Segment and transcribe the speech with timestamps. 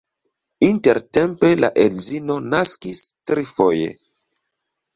[0.67, 3.95] Intertempe la edzino naskis trifoje.